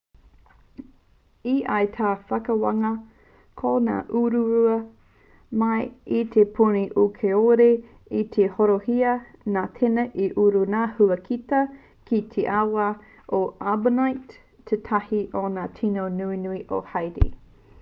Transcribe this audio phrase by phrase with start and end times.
[1.49, 2.89] e ai tā te whakawākanga
[3.61, 4.77] ko ngā uruurua
[5.63, 5.83] mai
[6.21, 9.13] i te puni un kāore i tika te horoihia
[9.59, 11.61] nā tēnā i uru ngā huakita
[12.09, 12.89] ki te awa
[13.43, 13.45] o
[13.75, 14.41] artibonite
[14.73, 17.33] tētahi o ngā tīno nunui o haiti